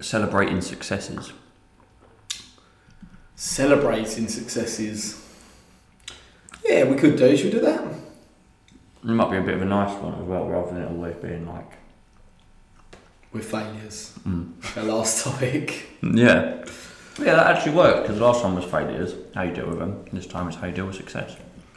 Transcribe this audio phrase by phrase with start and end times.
[0.00, 1.32] Celebrating successes.
[3.36, 5.20] Celebrating successes.
[6.64, 7.36] Yeah, we could do.
[7.36, 7.82] Should we do that?
[9.02, 11.16] It might be a bit of a nice one as well, rather than it always
[11.16, 11.72] being like.
[13.32, 14.12] With failures.
[14.26, 14.76] Mm.
[14.76, 15.88] Our last topic.
[16.02, 16.64] Yeah.
[17.18, 20.04] Yeah, that actually worked because last time was failures, how you deal with them.
[20.12, 21.36] This time it's how you deal with success.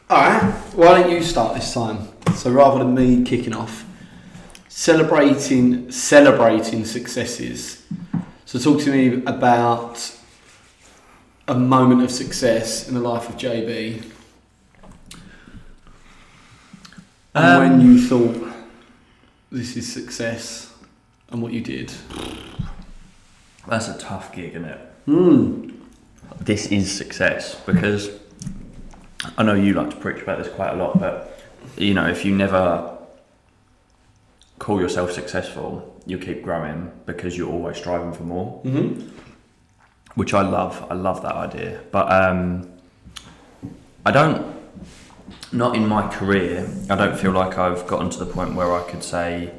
[0.09, 0.43] Alright,
[0.73, 2.07] why don't you start this time?
[2.35, 3.85] So rather than me kicking off,
[4.77, 7.83] celebrating celebrating successes.
[8.45, 10.15] So talk to me about
[11.47, 14.03] a moment of success in the life of JB.
[17.33, 18.53] And Um, when you thought
[19.51, 20.71] this is success
[21.31, 21.91] and what you did.
[23.67, 24.79] That's a tough gig, isn't it?
[25.05, 25.71] Hmm.
[26.39, 28.11] This is success because
[29.39, 31.39] I know you like to preach about this quite a lot, but
[31.77, 32.96] you know, if you never
[34.59, 38.61] call yourself successful, you keep growing because you're always striving for more.
[38.63, 39.07] Mm-hmm.
[40.15, 40.83] which I love.
[40.89, 41.79] I love that idea.
[41.91, 42.67] But um,
[44.03, 44.55] I don't,
[45.51, 48.81] not in my career, I don't feel like I've gotten to the point where I
[48.89, 49.51] could say,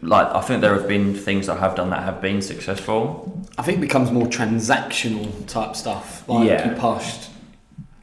[0.00, 3.46] like, I think there have been things I have done that have been successful.
[3.56, 6.28] I think it becomes more transactional type stuff.
[6.28, 6.70] Like Yeah.
[6.70, 7.30] you passed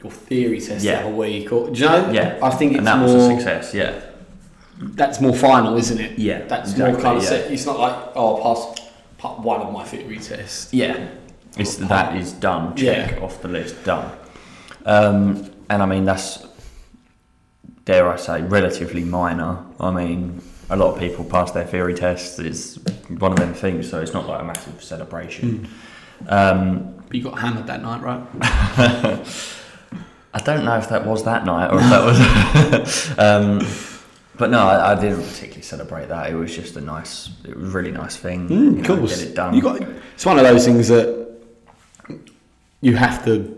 [0.02, 1.02] your theory test Yeah.
[1.02, 2.10] the other week, or do you know?
[2.12, 2.40] Yeah.
[2.42, 3.14] I think it's and that more.
[3.14, 4.00] was a success, yeah.
[4.80, 6.18] That's more final, isn't it?
[6.18, 7.30] Yeah, That's exactly, more kind of yeah.
[7.30, 7.52] set.
[7.52, 8.82] It's not like oh, I passed
[9.18, 10.74] part one of my theory test.
[10.74, 11.10] Yeah.
[11.58, 13.20] It's that is done, check Yeah.
[13.20, 14.12] off the list, done.
[14.86, 16.48] Um, and I mean, that's,
[17.84, 19.66] dare I say, relatively minor.
[19.80, 22.40] I mean, a lot of people pass their theory tests.
[22.40, 22.78] It's
[23.10, 25.68] one of them things, so it's not like a massive celebration.
[26.28, 28.22] Um, you got hammered that night, right?
[30.34, 33.18] I don't know if that was that night or if that was.
[33.18, 33.60] um,
[34.40, 36.32] but no, I, I didn't particularly celebrate that.
[36.32, 38.48] It was just a nice, it was a really nice thing.
[38.50, 39.08] Mm, you know, cool.
[39.08, 39.54] Get it done.
[39.54, 39.82] You got.
[40.16, 41.30] It's one of those things that
[42.82, 43.56] you have to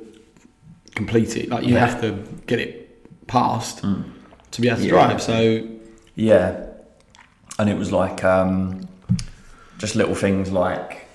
[0.95, 1.49] complete it.
[1.49, 1.85] Like you Yeah.
[1.85, 2.11] have to
[2.47, 4.03] get it passed Mm.
[4.51, 4.89] to be able to Yeah.
[4.89, 5.21] drive.
[5.21, 5.67] So
[6.15, 6.65] Yeah,
[7.57, 8.87] and it was like um,
[9.77, 11.07] just little things like.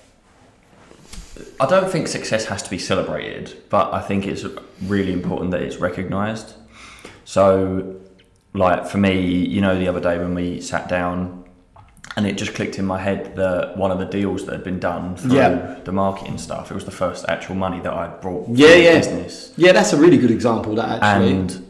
[1.59, 4.43] I don't think success has to be celebrated, but I think it's
[4.83, 6.53] really important that it's recognised.
[7.25, 7.95] So,
[8.53, 11.43] like for me, you know, the other day when we sat down,
[12.15, 14.79] and it just clicked in my head that one of the deals that had been
[14.79, 15.75] done through Yeah.
[15.83, 18.81] the marketing stuff, it was the first actual money that I brought Yeah, to the
[18.83, 18.93] yeah.
[18.97, 20.73] business yeah, that's a really good example.
[20.75, 21.31] That actually.
[21.33, 21.67] and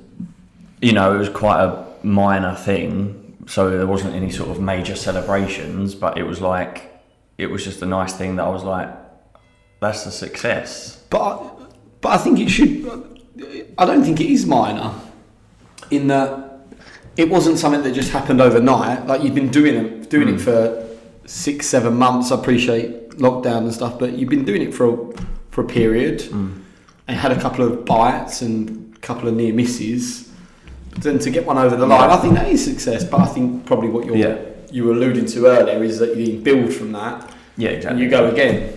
[0.82, 4.96] you know it was quite a minor thing so there wasn't any sort of major
[4.96, 6.94] celebrations but it was like
[7.38, 8.90] it was just a nice thing that i was like
[9.82, 11.50] that's a success But I,
[12.02, 12.86] but I think it should.
[13.78, 14.92] I don't think it is minor,
[15.92, 16.47] in that
[17.18, 19.08] it wasn't something that just happened overnight.
[19.08, 20.42] Like you've been doing it, doing it Mm.
[20.42, 20.88] for
[21.26, 22.32] six, seven months.
[22.32, 24.98] I appreciate lockdown and stuff, but you've been doing it for a,
[25.52, 26.52] for a period, Mm.
[27.08, 30.30] and had a couple of bites and a couple of near misses.
[30.92, 33.04] But then to get one over the line, I think that is success.
[33.04, 34.36] But I think probably what you're Yeah.
[34.72, 37.90] you were alluding to earlier is that you build from that yeah exactly.
[37.90, 38.70] and you go again.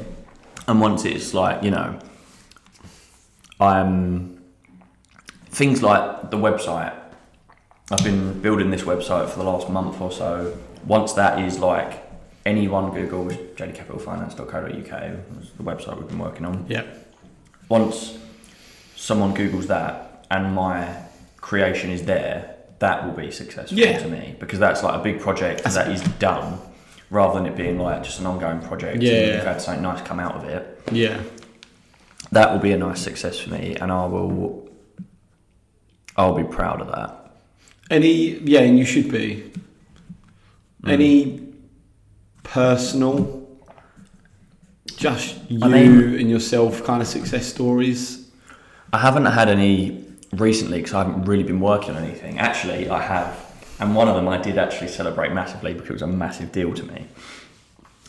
[0.69, 1.95] and once it's like you know
[3.59, 4.39] i'm
[5.51, 6.95] things like the website
[7.91, 10.56] i've been building this website for the last month or so
[10.87, 12.03] once that is like
[12.47, 16.84] anyone googles jdcapitalfinance.co.uk was the website we've been working on Yeah.
[17.69, 18.17] once
[18.97, 20.97] someone googles that and my
[21.39, 23.99] creation is there that will be successful Yeah.
[23.99, 26.59] to me because that's like a big project That's- that is done
[27.11, 29.12] rather than it being like just an ongoing project Yeah.
[29.12, 31.19] and you've had something nice come out of it Yeah.
[32.33, 34.69] that will be a nice success for me and I will
[36.17, 37.29] I'll be proud of that
[37.91, 39.51] Any, yeah, and you should be.
[40.84, 40.91] Mm.
[40.91, 41.53] Any
[42.45, 43.49] personal,
[44.97, 48.31] just you I mean- and yourself kind of success stories?
[48.93, 52.39] I haven't had any recently because I haven't really been working on anything.
[52.39, 53.39] Actually, I have,
[53.78, 56.75] and one of them I did actually celebrate massively because it was a massive deal
[56.75, 57.07] to me.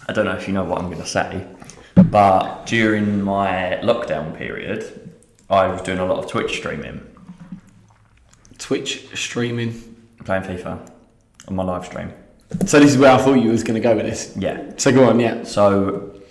[0.08, 1.46] I don't know if you know what I'm going to say,
[1.96, 5.12] but during my lockdown period,
[5.50, 7.02] I was doing a lot of Twitch streaming,
[8.62, 9.74] Twitch streaming.
[10.24, 10.78] playing FIFA
[11.48, 12.14] on my live stream.
[12.68, 14.34] So this is where I thought you was going to go with this.
[14.38, 14.74] Yeah.
[14.78, 15.44] So go on, yeah.
[15.44, 16.22] So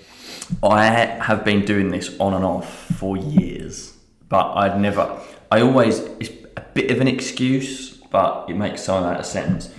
[0.62, 3.92] I have been doing this on and off for years,
[4.28, 5.18] but I'd never.
[5.50, 5.98] I always.
[6.20, 9.72] It's a bit of an excuse, but it makes some amount of sense.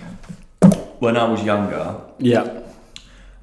[0.98, 2.60] When I was younger, Yeah.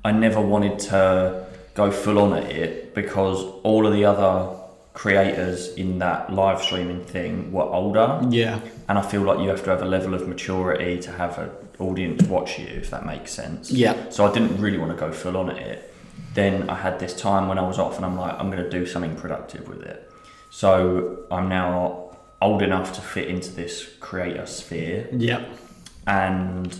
[0.05, 4.55] I never wanted to go full on at it because all of the other
[4.93, 8.59] creators in that live streaming thing were older, Yeah.
[8.89, 11.51] And I feel like you have to have a level of maturity to have an
[11.79, 13.71] audience watch you, if that makes sense.
[13.71, 14.09] Yeah.
[14.09, 15.93] So I didn't really want to go full on at it.
[16.33, 18.69] Then I had this time when I was off, and I'm like, I'm going to
[18.69, 20.11] do something productive with it.
[20.49, 25.45] So I'm now old enough to fit into this creator sphere, Yeah.
[26.07, 26.77] and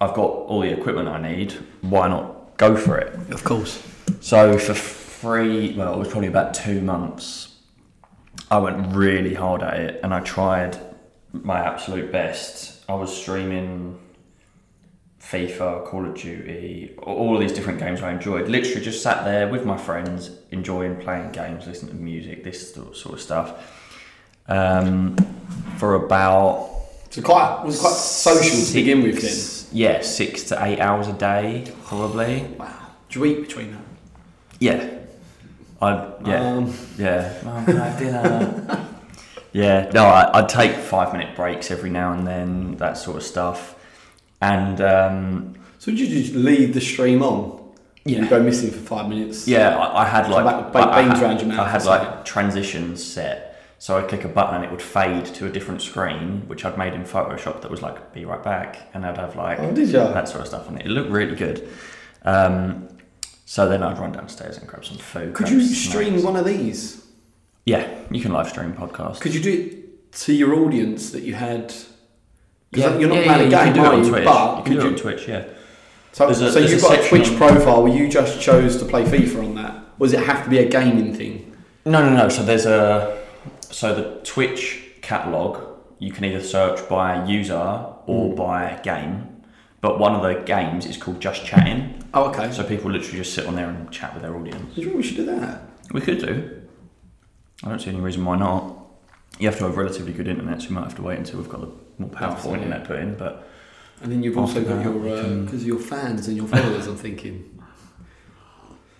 [0.00, 1.52] I've got all the equipment I need.
[1.80, 3.14] Why not go for it?
[3.32, 3.82] Of course.
[4.20, 7.56] So for three, well, it was probably about two months.
[8.50, 10.78] I went really hard at it, and I tried
[11.32, 12.84] my absolute best.
[12.88, 13.98] I was streaming
[15.20, 18.48] FIFA, Call of Duty, all of these different games I enjoyed.
[18.48, 23.04] Literally just sat there with my friends, enjoying playing games, listening to music, this sort
[23.06, 23.76] of stuff.
[24.48, 25.16] Um,
[25.76, 26.70] for about
[27.10, 29.20] So quite was quite social to begin with.
[29.22, 29.78] Then.
[29.78, 32.42] Yeah, six to eight hours a day, probably.
[32.58, 32.76] Wow.
[33.08, 33.82] Do you eat between that?
[34.58, 34.90] Yeah.
[35.80, 37.40] I yeah Um, yeah.
[37.44, 38.86] Mum, can I have dinner?
[39.52, 39.90] yeah.
[39.92, 43.74] No, I, I'd take five minute breaks every now and then, that sort of stuff,
[44.40, 47.58] and um, so did you just leave the stream on?
[48.04, 48.22] Yeah.
[48.22, 49.46] You go missing for five minutes.
[49.46, 51.68] yeah, I, I had like back with I, I beans had, around your mouth I
[51.68, 53.46] had like transitions set.
[53.78, 56.76] So I'd click a button and it would fade to a different screen, which I'd
[56.76, 58.90] made in Photoshop that was like, be right back.
[58.92, 60.84] And I'd have like Oh, did that sort of stuff on it.
[60.84, 61.66] It looked really good.
[62.22, 62.88] Um,
[63.46, 65.32] so then I'd run downstairs and grab some food.
[65.32, 66.24] Could you stream snacks.
[66.24, 67.02] one of these?
[67.66, 69.20] Yeah, you can live stream podcasts.
[69.20, 71.72] Could you do it to your audience that you had?
[72.72, 74.10] Yeah, you're not yeah, playing yeah, a game, can do it are on you?
[74.10, 74.24] Twitch.
[74.24, 74.96] But you can could do it you?
[74.96, 75.44] on Twitch, yeah.
[76.12, 78.84] So, a- so you've a got a Twitch on- profile where you just chose to
[78.84, 79.84] play FIFA on that.
[79.98, 81.56] Or does it have to be a gaming thing?
[81.84, 82.28] No, no, no.
[82.28, 83.22] So there's a
[83.60, 85.68] so the Twitch catalog.
[85.98, 87.54] You can either search by user
[88.06, 88.34] or hmm.
[88.34, 89.42] by game,
[89.80, 92.02] but one of the games is called Just Chatting.
[92.14, 92.50] Oh, okay.
[92.52, 94.74] So people literally just sit on there and chat with their audience.
[94.74, 95.62] Do you think we should do that?
[95.92, 96.59] We could do.
[97.64, 98.76] I don't see any reason why not.
[99.38, 101.48] You have to have relatively good internet, so you might have to wait until we've
[101.48, 101.68] got the
[101.98, 102.58] more powerful yeah.
[102.58, 103.14] internet put in.
[103.16, 103.48] But
[104.02, 106.86] And then you've also got that, your we can- because your fans and your followers.
[106.86, 107.56] I'm thinking.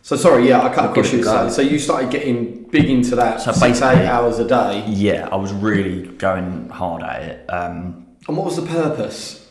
[0.03, 1.19] So sorry, yeah, I cut across you.
[1.19, 1.49] it a go.
[1.49, 4.85] So, so you started getting big into that So six eight hours a day.
[4.89, 7.47] yeah, I was really going hard at it.
[7.51, 9.47] Um, And what was the purpose?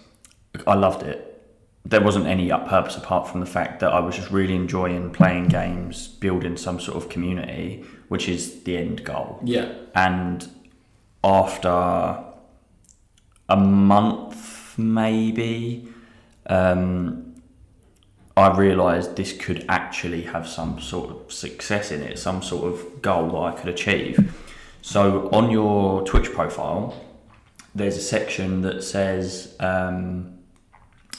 [0.66, 1.26] I loved it.
[1.86, 5.12] There wasn't any up purpose apart from the fact that I was just really enjoying
[5.12, 9.40] playing games, building some sort of community, which is the end goal.
[9.44, 9.72] Yeah.
[9.96, 10.48] And
[11.24, 12.24] after
[13.50, 15.88] a month, maybe,
[16.48, 17.36] um,
[18.36, 23.02] I realised this could actually have some sort of success in it, some sort of
[23.02, 24.34] goal that I could achieve.
[24.82, 26.96] So on your Twitch profile,
[27.76, 30.40] there's a section that says um,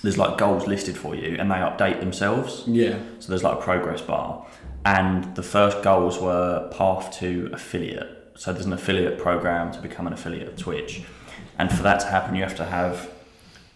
[0.02, 2.64] there's like goals listed for you, and they update themselves.
[2.66, 2.98] Yeah.
[3.18, 4.46] So there's like a progress bar,
[4.84, 8.32] and the first goals were path to affiliate.
[8.36, 11.02] So there's an affiliate program to become an affiliate of Twitch,
[11.58, 13.10] and for that to happen, you have to have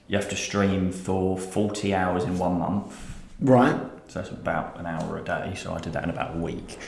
[0.07, 3.21] you have to stream for 40 hours in one month.
[3.41, 3.77] Right.
[4.09, 5.55] So that's about an hour a day.
[5.57, 6.79] So I did that in about a week.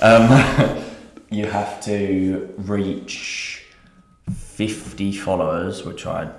[0.00, 0.84] Um,
[1.30, 3.64] you have to reach
[4.30, 6.30] 50 followers, which I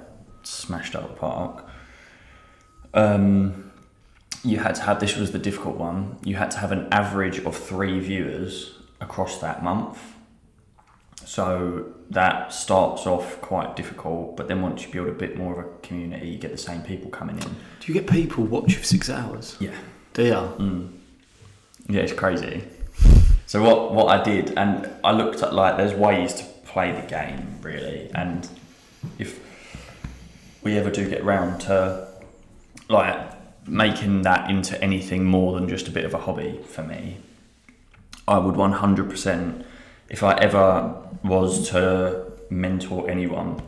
[0.44, 1.66] smashed out of the park.
[2.94, 3.67] Um,
[4.44, 6.18] you had to have this was the difficult one.
[6.24, 10.00] You had to have an average of three viewers across that month.
[11.25, 15.66] So that starts off quite difficult, but then once you build a bit more of
[15.66, 17.50] a community, you get the same people coming in.
[17.80, 19.57] Do you get people watch you for six hours?
[19.60, 19.75] Yeah.
[20.13, 20.31] Do you?
[20.31, 20.92] Mm.
[21.90, 22.64] Yeah, it's crazy.
[23.45, 27.07] So what what I did, and I looked at like there's ways to play the
[27.07, 28.47] game really, and
[29.18, 29.40] if
[30.64, 32.07] we ever do get round to
[32.90, 33.36] like
[33.68, 37.18] making that into anything more than just a bit of a hobby for me,
[38.28, 39.66] I would 100%,
[40.09, 43.62] if I ever was to mentor anyone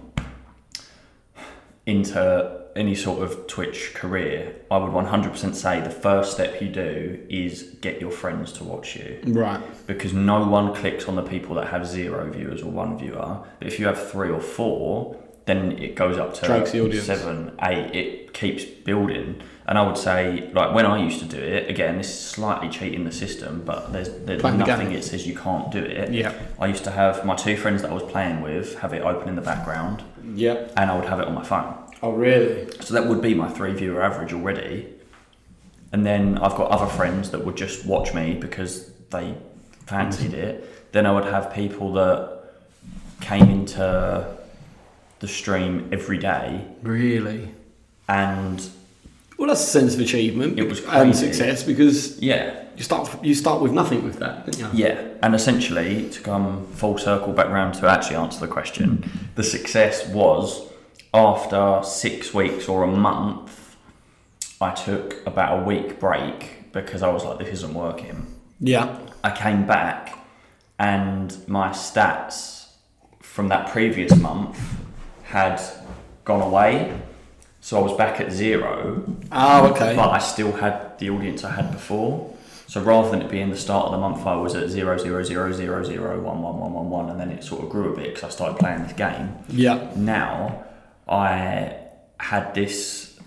[1.86, 7.20] into any sort of Twitch career, I would 100% say the first step you do
[7.30, 9.60] is get your friends to watch you Right.
[9.88, 13.40] because no one clicks on the people that have zero viewers or one viewer.
[13.58, 15.18] But if you have three or four,
[15.50, 17.06] then it goes up to Drags the audience.
[17.06, 17.96] seven, eight.
[17.96, 19.42] It keeps building.
[19.68, 22.70] And I would say, like when I used to do it, again, this is slightly
[22.70, 24.98] cheating the system, but there's there's Playing the nothing game.
[24.98, 26.12] it says you can't do it.
[26.12, 26.34] Yeah.
[26.60, 29.30] I used to have my two friends that I was playing with have it open
[29.30, 30.02] in the background,
[30.36, 30.74] Yep.
[30.78, 31.74] and I would have it on my phone.
[32.02, 32.68] Oh, really?
[32.80, 34.88] So that would be my three viewer average already.
[35.92, 39.36] And then I've got other friends that would just watch me because they
[39.86, 40.92] fancied it.
[40.94, 42.40] Then I would have people that
[43.22, 44.26] came into
[45.20, 47.50] the stream every day Really?
[48.08, 48.70] and
[49.38, 53.34] Well, that's a sense of achievement It was and success because Yeah, you start you
[53.36, 54.56] start with nothing with that?
[54.74, 59.44] Yeah, and essentially, to come full circle back round to actually answer the question, the
[59.44, 60.66] success was
[61.14, 63.76] after six weeks or a month,
[64.62, 68.28] I took about a week break because I was like, this isn't working.
[68.62, 68.98] Yeah.
[69.24, 70.18] I came back
[70.78, 72.68] and my stats
[73.22, 74.58] from that previous month
[75.30, 75.62] had
[76.26, 77.00] gone away.
[77.62, 79.96] So I was back at zero, Oh, okay.
[79.96, 82.34] but I still had the audience I had before.
[82.68, 85.24] So rather than it being the start of the month, I was at zero zero
[85.24, 87.96] zero zero zero one one one one one, and then it sort of grew a
[87.96, 89.36] bit because I started playing this game.
[89.50, 89.92] yeah.
[89.96, 90.64] Now
[91.08, 91.76] I
[92.20, 93.20] had this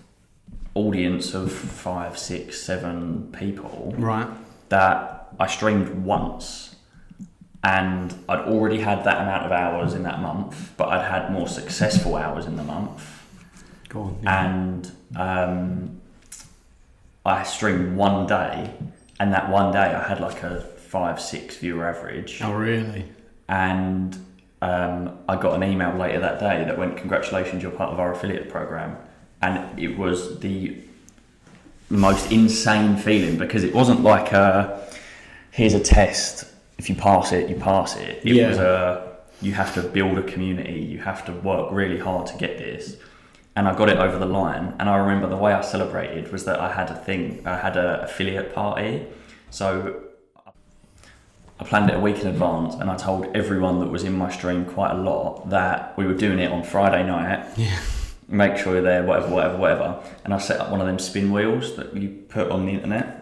[0.75, 4.27] audience of five, six, seven people Right.
[4.69, 6.72] that I streamed once,
[7.63, 11.47] and I'd already had that amount of hours in that month, but I'd had more
[11.47, 13.21] successful hours in the month
[13.89, 14.17] Go on.
[14.23, 14.45] yeah.
[14.45, 16.01] and um,
[17.25, 18.69] I streamed one day,
[19.19, 23.05] and that one day I had like a five six viewer average, Oh, really?
[23.47, 24.17] and
[24.61, 28.11] um, I got an email later that day that went, "Congratulations, you're part of our
[28.13, 28.97] affiliate program,"
[29.41, 30.77] and it was the
[31.89, 34.85] most insane feeling because it wasn't like a
[35.51, 36.45] here's a test.
[36.77, 38.21] If you pass it, you pass it.
[38.23, 38.49] It Yeah.
[38.49, 40.79] was a you have to build a community.
[40.79, 42.95] You have to work really hard to get this.
[43.55, 44.73] And I got it over the line.
[44.79, 47.41] And I remember the way I celebrated was that I had a thing.
[47.45, 49.05] I had an affiliate party.
[49.49, 49.95] So
[51.59, 54.31] I planned it a week in advance, and I told everyone that was in my
[54.31, 57.45] stream quite a lot that we were doing it on Friday night.
[57.55, 57.77] Yeah.
[58.27, 59.99] Make sure you're there, whatever, whatever, whatever.
[60.23, 63.12] And I set up one of them spin wheels that you put on the internet.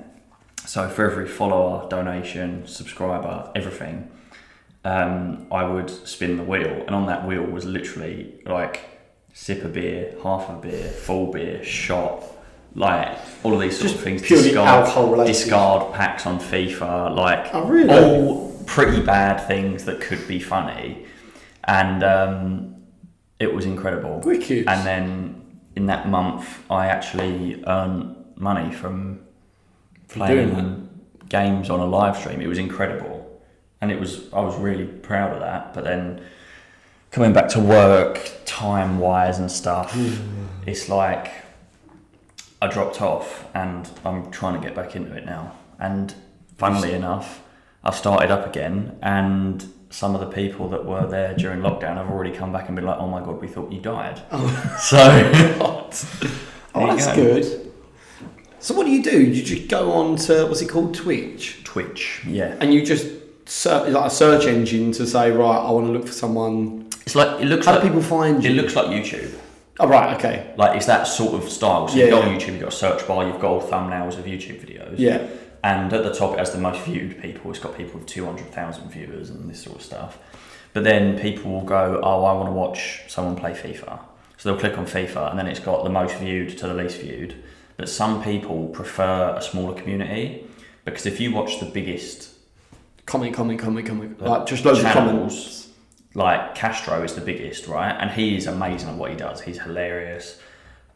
[0.72, 4.10] So for every follower, donation, subscriber, everything,
[4.86, 8.80] um, I would spin the wheel, and on that wheel was literally like
[9.34, 12.24] sip a beer, half a beer, full beer, shot,
[12.74, 14.22] like all of these sort Just of things.
[14.22, 15.34] purely alcohol-related.
[15.34, 17.94] discard packs on FIFA, like Oh, really?
[17.94, 21.06] all pretty bad things that could be funny,
[21.66, 22.76] and um,
[23.42, 24.22] it was incredible.
[24.22, 24.70] Wicked.
[24.70, 29.20] And then in that month, I actually earned money from
[30.12, 30.90] playing
[31.30, 32.42] games on a live stream.
[32.42, 33.42] It was incredible,
[33.80, 35.74] and it was I was really proud of that.
[35.74, 36.22] But then
[37.12, 39.96] coming back to work, time wise and stuff,
[40.66, 41.32] it's like
[42.62, 45.54] I dropped off, and I'm trying to get back into it now.
[45.80, 46.14] And
[46.58, 47.42] funnily enough,
[47.84, 52.10] I've started up again, and some of the people that were there during lockdown have
[52.10, 54.78] already come back and been like, "Oh my god, we thought you died." Oh.
[54.80, 54.98] So
[56.76, 57.16] Oh, that's go.
[57.16, 57.71] good.
[58.62, 59.22] So what do you do?
[59.22, 62.56] You just go on to what's it called, Twitch, Twitch, yeah.
[62.60, 63.08] and you just
[63.50, 66.88] search like a search engine to say, right, I want to look for someone.
[67.06, 69.34] It's like it looks How like do people find it looks like YouTube.
[69.80, 71.88] Oh, right, okay, Like it's that sort of style.
[71.88, 72.28] So Yeah, you go yeah.
[72.30, 74.96] on YouTube, you've got a search bar, you've got all thumbnails of YouTube videos.
[75.00, 75.26] yeah,
[75.64, 77.50] And at the top it has the most viewed people.
[77.50, 80.20] It's got people with two hundred thousand viewers and this sort of stuff.
[80.74, 84.00] But then people will go, Oh, I want to watch someone play FIFA.
[84.38, 86.98] So they'll click on FIFA and then it's got the most viewed to the least
[87.00, 87.36] viewed.
[87.82, 90.46] But some people prefer a smaller community
[90.86, 92.30] because if you watch the biggest
[93.08, 95.34] comment, comment, comment, comment, like just loads of channels.
[95.34, 95.70] comments.
[96.14, 97.90] like Castro is the biggest, right?
[98.00, 99.42] And he is amazing at what he does.
[99.42, 100.40] He's hilarious.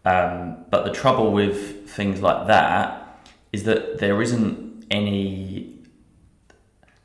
[0.05, 3.17] Um, but the trouble with things like that
[3.51, 5.79] is that there isn't any.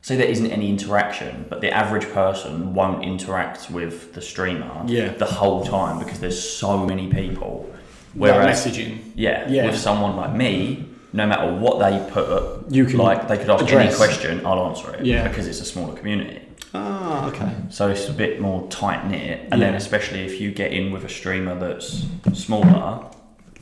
[0.02, 5.14] Say there isn't any interaction, but the average person won't interact with the streamer Yeah.
[5.14, 7.74] the whole time because there's so many people.
[8.14, 8.98] Whereas, messaging.
[9.14, 9.66] yeah, Yeah.
[9.66, 13.72] with someone like me, no matter what they put, You can like they could ask
[13.72, 15.26] any question, I'll answer it Yeah.
[15.28, 16.40] because it's a smaller community.
[16.74, 17.50] Ah, okay.
[17.70, 21.04] So it's a bit more tight knit, and then especially if you get in with
[21.04, 23.04] a streamer that's smaller,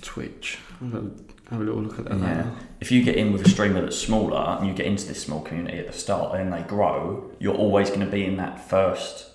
[0.03, 0.59] Twitch.
[0.81, 1.03] Have a,
[1.51, 2.19] have a little look at that.
[2.21, 2.45] yeah.
[2.81, 5.41] If you get in with a streamer that's smaller and you get into this small
[5.41, 8.69] community at the start, and then they grow, you're always going to be in that
[8.69, 9.27] first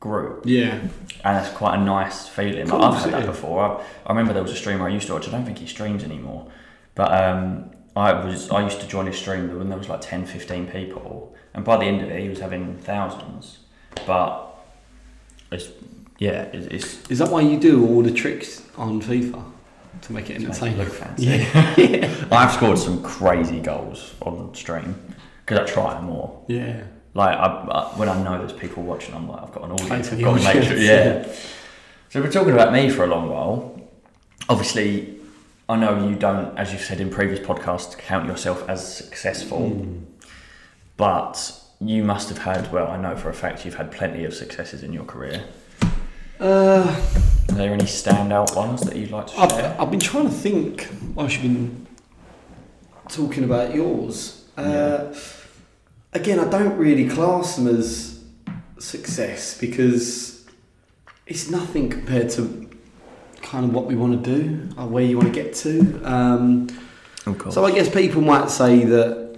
[0.00, 0.78] group, Yeah.
[1.24, 2.68] and it's quite a nice feeling.
[2.68, 3.60] Like, I've had that before.
[3.64, 5.26] I, I remember there was a streamer I used to watch.
[5.28, 6.50] I don't think he streams anymore,
[6.94, 10.26] but um, I was I used to join his stream when there was like 10,
[10.26, 13.58] 15 people, and by the end of it, he was having thousands.
[14.06, 14.46] But
[15.50, 15.68] it's
[16.18, 19.44] yeah, it's, it's Is that why you do all the tricks on FIFA
[20.02, 20.78] to make it to make it entertaining?
[20.78, 21.26] look fancy.
[21.78, 22.24] Yeah.
[22.30, 24.94] I've scored some crazy goals on stream
[25.44, 26.44] because I try more.
[26.48, 26.84] yeah.
[27.18, 30.12] Like I, I, when I know there's people watching, I'm like, I've got an audience.
[30.12, 30.76] I've got to make sure.
[30.76, 31.26] Yeah.
[32.10, 33.88] So we're talking about me for a long while.
[34.48, 35.18] Obviously,
[35.68, 40.04] I know you don't, as you've said in previous podcasts, count yourself as successful, Hmm.
[40.96, 42.72] but you must have had.
[42.72, 45.44] Well, I know for a fact you've had plenty of successes in your career.
[46.40, 46.96] Uh,
[47.48, 49.76] Are there any standout ones that you'd like to I've, share?
[49.80, 51.86] I've been trying to think you've been
[53.08, 54.44] talking about yours.
[54.56, 55.12] Uh,
[56.12, 58.22] again, I don't really class them as
[58.78, 60.46] success because
[61.26, 62.68] it's nothing compared to
[63.42, 66.00] kind of what we want to do or where you want to get to.
[66.04, 66.68] Um,
[67.50, 69.36] so I guess people might say that,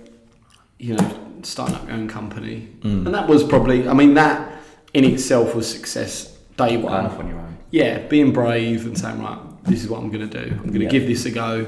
[0.79, 3.07] you know, starting up your own company, Mm.
[3.07, 4.61] and that was probably, I mean, that
[4.95, 7.57] in itself was success day one on your own.
[7.71, 10.50] yeah, being brave and saying, right, this is what I'm going to do.
[10.53, 10.89] I'm going to Yeah.
[10.91, 11.67] give this a go,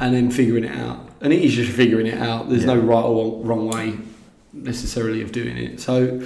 [0.00, 1.05] and then figuring it out.
[1.20, 2.48] And it is just figuring it out.
[2.48, 3.98] There's no right or wrong way
[4.52, 5.80] necessarily of doing it.
[5.80, 6.20] So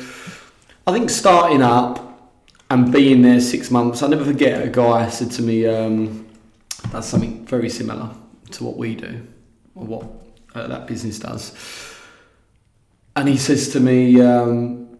[0.87, 2.33] I think starting up
[2.71, 6.29] and being there six months, I'll never forget a guy said to me, um,
[6.91, 8.11] that's something very similar
[8.53, 9.27] to what we do,
[9.75, 10.07] or what
[10.55, 11.55] uh, that business does.
[13.15, 14.99] And he says to me, um,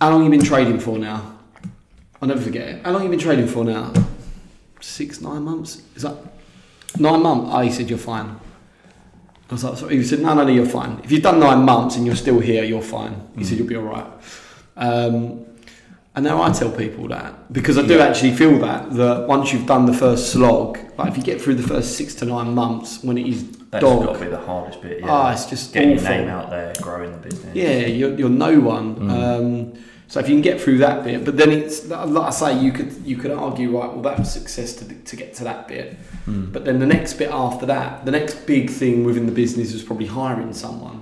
[0.00, 1.38] how long you been trading for now?
[2.20, 2.84] I'll never forget it.
[2.84, 3.92] How long you been trading for now?
[4.80, 5.82] Six, nine months?
[5.94, 6.16] Is that
[6.98, 7.50] nine months?
[7.52, 8.38] Oh, he said you're fine.
[9.50, 9.90] I was like.
[9.92, 11.00] He said, no, no, no, you're fine.
[11.04, 13.20] If you've done nine months and you're still here, you're fine.
[13.36, 14.06] He said you'll be all right.
[14.76, 15.44] Um,
[16.14, 18.06] and now I tell people that because I do Yeah.
[18.06, 21.54] actually feel that that once you've done the first slog, like if you get through
[21.56, 24.38] the first six to nine months when it is That's dog, got to be the
[24.38, 25.00] hardest bit.
[25.00, 25.06] Yeah.
[25.08, 26.08] ah, it's just Getting awful.
[26.08, 27.54] your name out there, growing the business.
[27.54, 28.96] Yeah, you're, you're no one.
[28.96, 29.10] Mm.
[29.10, 29.72] Um,
[30.10, 32.72] so if you can get through that bit, but then it's like I say, you
[32.72, 33.90] could you could argue right.
[33.92, 36.52] Well, that was success to, to get to that bit, Mm.
[36.52, 39.82] but then the next bit after that, the next big thing within the business was
[39.82, 40.98] probably hiring someone,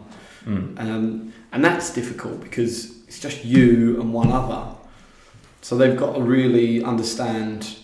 [0.46, 0.78] Mm.
[0.78, 2.74] um, and that's difficult because
[3.08, 4.62] it's just you and one other.
[5.62, 7.76] So they've got to really understand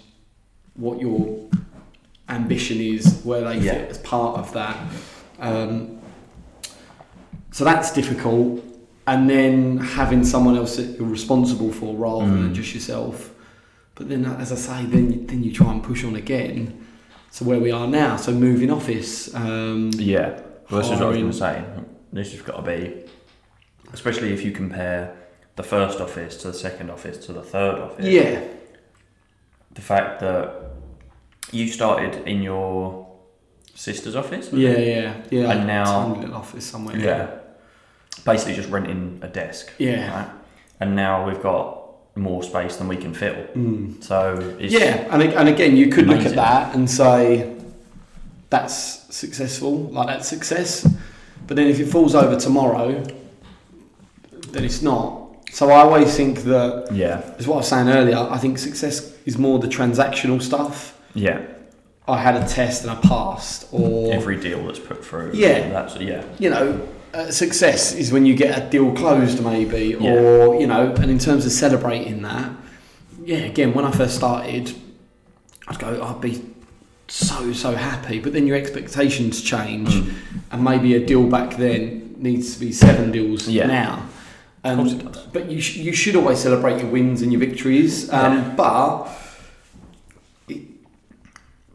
[0.76, 1.40] what your
[2.28, 3.72] ambition is, where they Yeah.
[3.72, 4.76] fit as part of that.
[5.40, 5.98] Um,
[7.50, 8.62] so that's difficult.
[9.06, 12.54] And then having someone else that you're responsible for rather than Mm.
[12.54, 13.30] just yourself.
[13.96, 16.78] But then, as I say, then then you try and push on again.
[17.30, 19.34] So where we are now, so moving office.
[19.34, 20.40] Um, Yeah.
[20.70, 21.64] Well, this is what I was going to say.
[22.12, 22.78] This has got to be,
[23.92, 25.14] especially if you compare
[25.56, 28.06] the first office to the second office to the third office.
[28.06, 28.40] yeah,
[29.74, 30.48] The fact that
[31.52, 33.06] you started in your
[33.74, 34.50] sister's office.
[34.50, 35.50] was yeah, yeah, yeah.
[35.50, 36.96] And now- office somewhere.
[36.98, 37.26] Yeah.
[38.24, 39.72] Basically, just renting a desk.
[39.78, 40.22] Yeah.
[40.22, 40.30] Right?
[40.80, 41.84] And now we've got
[42.16, 43.34] more space than we can fill.
[43.54, 44.02] Mm.
[44.02, 47.56] So it's, Yeah, and, and again, you could look at that and say
[48.50, 50.88] that's successful, like that's success.
[51.46, 53.04] But then if it falls over tomorrow,
[54.50, 55.22] then it's not.
[55.50, 57.22] So I always think that, Yeah.
[57.38, 60.98] as what I was saying earlier, I think success is more the transactional stuff.
[61.14, 61.42] Yeah.
[62.06, 65.32] I had a test and I passed, or Every deal that's put through.
[65.34, 65.68] Yeah.
[65.70, 66.24] That's yeah.
[66.38, 70.10] you know, uh, success is when you get a deal closed, maybe, Yeah.
[70.14, 72.50] or you know, and in terms of celebrating that,
[73.24, 74.72] yeah, again, when I first started,
[75.68, 76.42] I'd go, I'd be
[77.08, 80.12] so so happy, but then your expectations change, Mm.
[80.52, 83.66] and maybe a deal back then needs to be seven deals Yeah.
[83.66, 84.02] now.
[84.64, 88.08] Um, but you sh- you should always celebrate your wins and your victories.
[88.10, 88.52] Um, Yeah.
[88.56, 89.08] But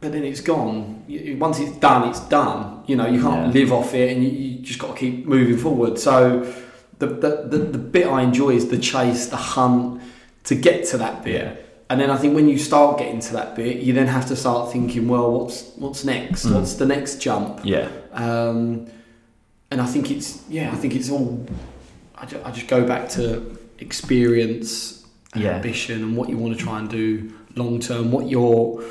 [0.00, 1.04] but then it's gone.
[1.38, 2.82] Once it's done, it's done.
[2.86, 3.60] You know you can't Yeah.
[3.60, 5.98] live off it, and you, you just got to keep moving forward.
[5.98, 6.50] So
[6.98, 10.00] the, the the the bit I enjoy is the chase, the hunt
[10.44, 11.42] to get to that bit.
[11.44, 11.54] Yeah.
[11.90, 14.36] And then I think when you start getting to that bit, you then have to
[14.36, 16.46] start thinking, well, what's what's next?
[16.46, 16.54] Mm.
[16.54, 17.60] What's the next jump?
[17.64, 17.88] Yeah.
[18.12, 18.86] Um,
[19.72, 21.44] and I think it's yeah, I think it's all.
[22.16, 25.56] I just, I just go back to experience, and Yeah.
[25.56, 28.10] ambition, and what you want to try and do long term.
[28.12, 28.82] What your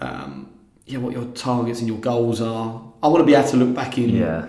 [0.00, 0.50] um,
[0.86, 2.82] yeah, what your targets and your goals are.
[3.02, 4.46] I want to be able to look back in Yeah.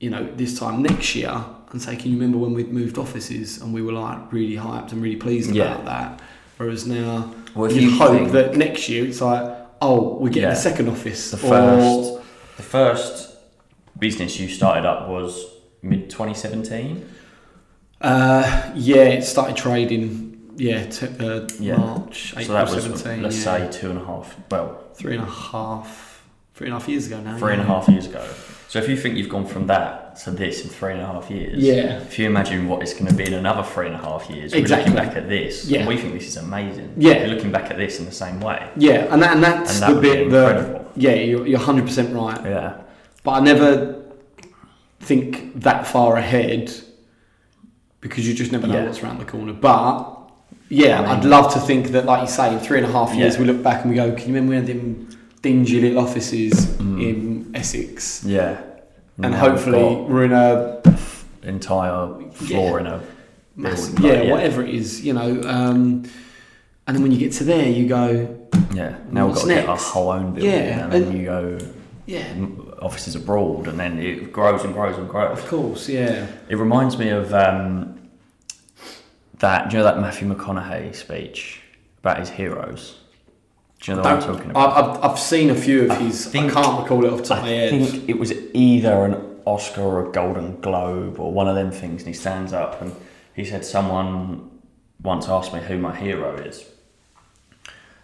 [0.00, 3.60] you know this time next year and say, can you remember when we'd moved offices
[3.60, 5.64] and we were like really hyped and really pleased Yeah.
[5.74, 6.20] about that?
[6.56, 9.44] Whereas now Well, if you you hope think that next year it's like,
[9.82, 10.52] oh, we're getting Yeah.
[10.52, 11.30] a second office.
[11.30, 13.36] the or- first, the first
[13.98, 15.44] business you started up was
[15.82, 17.04] mid 2017.
[18.00, 20.33] Uh, yeah, it started trading.
[20.56, 21.76] Yeah, t- uh, Yeah.
[21.76, 23.22] March, April so that was, 17.
[23.22, 23.70] let's yeah.
[23.70, 24.36] say, two and a half.
[24.50, 26.22] Well, three and a half,
[26.54, 27.36] three and a half years ago now.
[27.38, 28.24] three and a half years ago.
[28.68, 31.30] So if you think you've gone from that to this in three and a half
[31.30, 31.98] years, Yeah.
[32.00, 34.52] If you imagine what it's going to be in another three and a half years,
[34.52, 34.92] we're Exactly.
[34.92, 35.66] looking back at this.
[35.66, 35.80] Yeah.
[35.80, 36.92] and we think this is amazing.
[36.96, 37.18] Yeah.
[37.24, 38.68] We're looking back at this in the same way.
[38.76, 40.92] Yeah, and that, and that's And that the bit that incredible.
[40.96, 42.40] yeah, you're you're hundred percent right.
[42.44, 42.80] Yeah.
[43.22, 44.02] But I never
[45.00, 46.72] think that far ahead
[48.00, 48.84] because you just never know Yeah.
[48.86, 49.52] what's around the corner.
[49.52, 50.13] But
[50.68, 53.14] yeah, I I'd love to think that, like you say, in three and a half
[53.14, 53.40] years Yeah.
[53.40, 55.08] we look back and we go, "Can you remember we had them
[55.42, 57.02] dingy little offices Mm.
[57.08, 58.56] in Essex?" Yeah.
[59.22, 60.80] And Now hopefully we're in a
[61.42, 62.80] entire floor Yeah.
[62.80, 63.00] in a
[63.56, 65.40] massive, building, yeah, but whatever it is, you know.
[65.46, 66.04] Um,
[66.86, 68.28] and then when you get to there, you go,
[68.74, 68.94] Yeah.
[69.12, 71.58] Now we've got to get our whole own building, Yeah, and then and- you go
[72.06, 72.24] yeah,
[72.82, 75.38] offices abroad, and then it grows and grows and grows.
[75.38, 76.26] of course, yeah.
[76.48, 77.94] It reminds me of um,
[79.44, 79.68] that.
[79.70, 81.60] Do you know that Matthew McConaughey speech
[81.98, 82.98] about his heroes?
[83.80, 84.72] Do you know one I'm talking about?
[84.72, 86.26] I, have I've seen a few of I his.
[86.26, 87.74] think- I can't recall it off the top of my head.
[87.74, 91.70] I think it was either an Oscar or a Golden Globe or one of them
[91.70, 92.94] things, and he stands up and
[93.34, 94.50] he said, "Someone
[95.02, 96.64] once asked me who my hero is."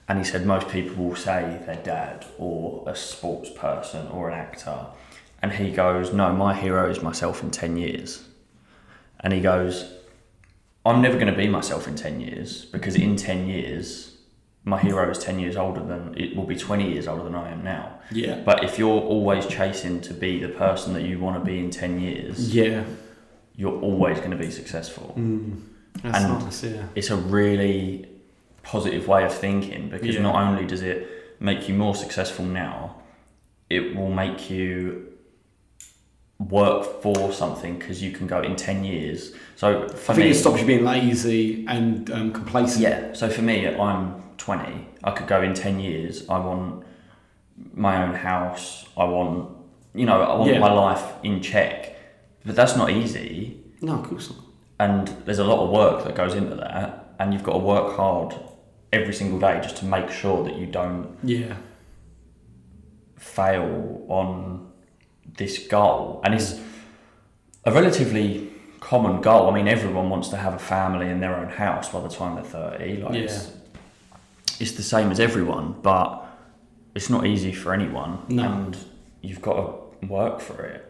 [0.06, 4.34] And he said most people will say their dad or a sports person or an
[4.36, 4.86] actor.
[5.40, 8.24] And he goes, No, my hero is myself in 10 years.
[9.20, 9.92] And he goes,
[10.84, 14.16] I'm never going to be myself in 10 years because in 10 years,
[14.64, 17.50] my hero is 10 years older than, it will be 20 years older than I
[17.50, 17.98] am now.
[18.10, 18.40] Yeah.
[18.44, 21.70] But if you're always chasing to be the person that you want to be in
[21.70, 22.84] 10 years, Yeah.
[23.56, 25.14] you're always going to be successful.
[25.18, 25.60] Mm.
[26.02, 26.82] That's And- nice, yeah.
[26.94, 28.08] It's a really
[28.62, 30.22] positive way of thinking because Yeah.
[30.22, 31.06] not only does it
[31.40, 32.96] make you more successful now,
[33.68, 35.09] it will make you
[36.48, 39.32] work for something because you can go in 10 years.
[39.56, 42.80] So for I think me, it stops you being lazy and um, complacent.
[42.82, 43.12] yeah.
[43.12, 44.86] So for me, I'm 20.
[45.04, 46.26] I could go in 10 years.
[46.28, 46.84] I want
[47.74, 48.86] my own house.
[48.96, 49.50] I want,
[49.94, 50.60] you know, I want Yeah.
[50.60, 51.94] my life in check.
[52.46, 53.60] But that's not easy.
[53.82, 54.38] No, of course not.
[54.78, 57.14] And there's a lot of work that goes into that.
[57.18, 58.34] And you've got to work hard
[58.94, 61.56] every single day just to make sure that you don't Yeah.
[63.16, 64.69] fail on
[65.36, 66.20] this goal.
[66.24, 66.60] And it's
[67.64, 69.48] a relatively common goal.
[69.48, 72.34] I mean, everyone wants to have a family in their own house by the time
[72.34, 73.02] they're 30.
[73.02, 73.52] Like, it's,
[74.58, 76.26] it's the same as everyone, but
[76.94, 78.24] it's not easy for anyone.
[78.28, 78.44] No.
[78.44, 78.76] And
[79.20, 79.54] you've got
[80.00, 80.86] to work for it.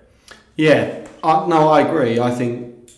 [0.57, 2.21] Yeah, I, no, I agree.
[2.21, 2.91] I think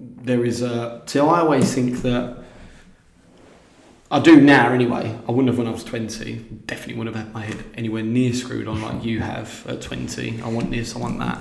[0.00, 1.02] there is a.
[1.06, 2.41] See, I always think that
[4.12, 5.18] I do now anyway.
[5.26, 6.36] I wouldn't have when I was twenty.
[6.66, 10.40] Definitely wouldn't have had my head anywhere near screwed on like you have at twenty.
[10.42, 11.40] I want this, I want that.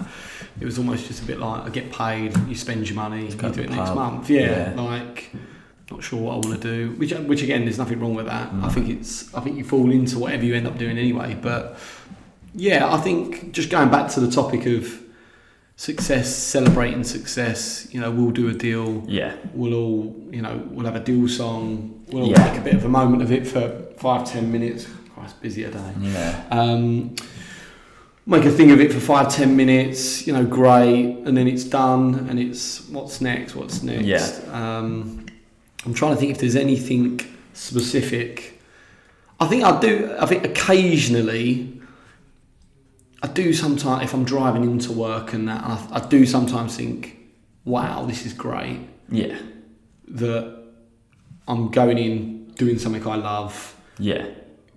[0.59, 3.31] It was almost just a bit like I get paid, you spend your money, you
[3.31, 3.95] do it next pub.
[3.95, 4.29] month.
[4.29, 4.81] Yeah, Yeah.
[4.81, 5.31] like
[5.91, 6.91] not sure what I want to do.
[6.95, 8.51] Which, which again, there's nothing wrong with that.
[8.53, 8.63] Mm.
[8.63, 9.33] I think it's.
[9.35, 11.37] I think you fall into whatever you end up doing anyway.
[11.39, 11.77] But
[12.55, 15.01] yeah, I think just going back to the topic of
[15.81, 17.87] success, celebrating success.
[17.91, 19.03] You know, we'll do a deal.
[19.07, 19.35] Yeah.
[19.55, 22.03] We'll all, you know, we'll have a deal song.
[22.11, 22.43] We'll Yeah.
[22.51, 23.63] make a bit of a moment of it for
[23.97, 24.85] five, ten minutes.
[25.15, 25.91] Christ, busy a day.
[25.99, 26.43] Yeah.
[26.51, 27.15] Um,
[28.27, 30.27] make a thing of it for five, ten minutes.
[30.27, 32.27] You know, great, and then it's done.
[32.29, 33.55] And it's what's next?
[33.55, 34.05] What's next?
[34.05, 34.27] Yeah.
[34.53, 35.25] Um,
[35.83, 37.21] I'm trying to think if there's anything
[37.53, 38.61] specific.
[39.39, 40.15] I think I do.
[40.19, 41.70] I think occasionally.
[43.23, 47.17] I do sometimes if I'm driving into work and that I, I do sometimes think,
[47.65, 48.79] "Wow, this is great."
[49.09, 49.37] Yeah.
[50.07, 50.57] That
[51.47, 53.75] I'm going in doing something I love.
[53.99, 54.25] Yeah.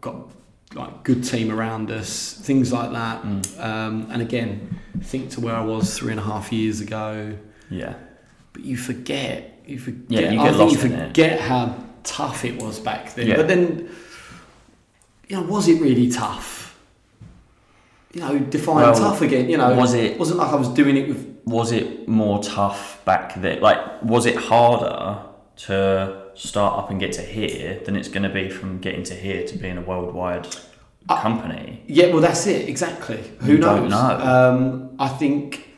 [0.00, 0.30] Got
[0.74, 3.22] like good team around us, things like that.
[3.22, 3.64] Mm.
[3.64, 7.36] Um, and again, think to where I was three and a half years ago.
[7.70, 7.94] Yeah.
[8.52, 10.04] But you forget, you forget.
[10.08, 11.06] Yeah, you I get think you lost in it.
[11.08, 13.28] forget how tough it was back then.
[13.28, 13.36] Yeah.
[13.36, 13.88] But then,
[15.28, 16.63] you know, was it really tough?
[18.14, 19.48] You know, define Well, tough again.
[19.50, 21.34] You know, was it- wasn't like I was doing it with.
[21.46, 23.60] Was it more tough back then?
[23.60, 25.18] Like, was it harder
[25.56, 29.14] to start up and get to here than it's going to be from getting to
[29.14, 30.46] here to being a worldwide
[31.08, 31.82] I- company?
[31.86, 33.20] Yeah, well, that's it exactly.
[33.40, 33.80] Who You knows?
[33.80, 34.24] don't know.
[34.24, 35.68] Um, I think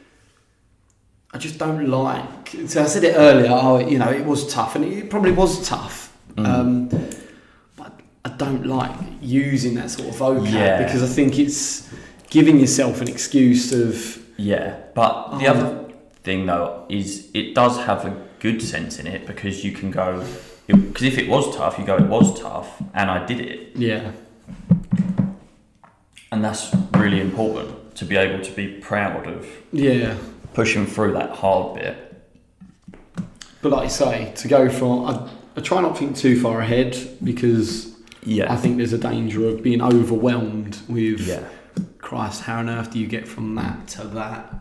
[1.32, 2.50] I just don't like.
[2.66, 3.48] So I said it earlier.
[3.50, 6.12] Oh, you know, it was tough, and it probably was tough.
[6.36, 6.46] Mm.
[6.46, 6.88] Um,
[7.76, 10.84] but I don't like using that sort of vocab Yeah.
[10.84, 11.88] because I think it's
[12.30, 15.50] giving yourself an excuse of Yeah, but the Oh.
[15.50, 15.84] other
[16.22, 20.24] thing though is it does have a good sense in it because you can go
[20.66, 24.10] because if it was tough, you go it was tough and I did it, yeah,
[26.32, 30.16] and that's really important to be able to be proud of yeah.
[30.54, 31.96] pushing through that hard bit.
[33.62, 36.60] But like I say, to go from I, I try not to think too far
[36.60, 41.20] ahead because Yeah, I think there's a danger of being overwhelmed with.
[41.20, 41.44] yeah,
[42.06, 44.54] Christ, how on earth do you get from that to that?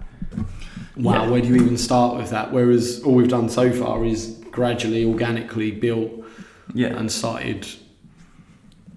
[0.98, 1.30] Wow, Yeah.
[1.30, 2.52] where do you even start with that?
[2.52, 6.10] Whereas all we've done so far is gradually, organically built
[6.74, 7.68] yeah, and started,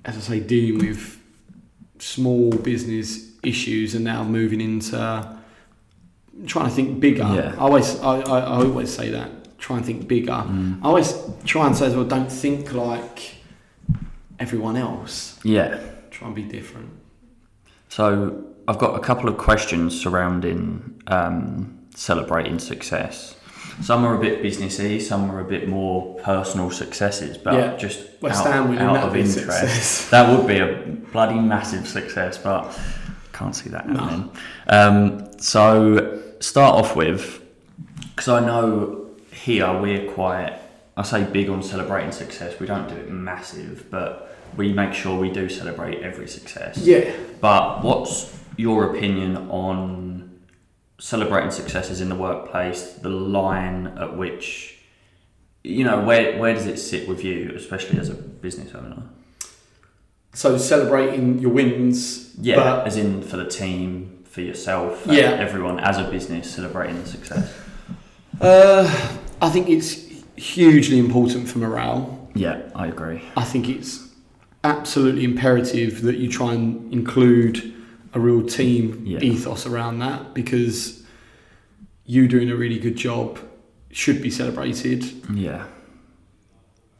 [0.07, 1.21] as I say, dealing with
[1.99, 4.97] small business issues and now moving into
[6.47, 7.25] trying to think bigger.
[7.25, 7.55] Yeah.
[7.59, 9.59] I always, I, I, I always say that.
[9.59, 10.33] Try and think bigger.
[10.33, 10.79] Mm.
[10.83, 11.13] I always
[11.45, 13.35] try and say as well, don't think like
[14.41, 15.39] everyone else.
[15.45, 15.81] yeah.
[16.11, 16.89] Try and be different.
[17.89, 23.35] So I've got a couple of questions surrounding um, celebrating success.
[23.81, 27.77] some are a bit businessy, some are a bit more personal successes, but Yeah.
[27.77, 29.59] just West out, Ham out that of would be a interest.
[29.61, 30.11] success.
[30.15, 30.67] That would be a
[31.13, 32.79] bloody massive success, but
[33.33, 34.31] can't see that No.
[34.69, 37.41] Um, so start off with,
[38.15, 40.53] because I know here we're quite,
[40.97, 42.59] I say big on celebrating success.
[42.61, 44.28] We don't do it massive, but
[44.59, 46.77] we make sure we do celebrate every success.
[46.79, 47.11] Yeah.
[47.41, 50.39] But what's your opinion on
[50.99, 52.95] celebrating successes in the workplace?
[52.95, 54.77] The line at which,
[55.63, 59.03] you know, where where does it sit with you, especially as a business owner?
[60.35, 62.35] So celebrating your wins.
[62.41, 65.31] Yeah, as in for the team, for yourself, Yeah.
[65.47, 67.53] everyone as a business celebrating the success.
[68.41, 68.85] uh,
[69.41, 69.93] I think it's
[70.37, 72.29] hugely important for morale.
[72.35, 73.23] Yeah, I agree.
[73.37, 74.08] I think it's
[74.65, 77.75] absolutely imperative that you try and include
[78.15, 79.21] a real team Yeah.
[79.21, 81.03] ethos around that because
[82.05, 83.39] you doing a really good job
[83.91, 85.05] should be celebrated.
[85.33, 85.65] Yeah,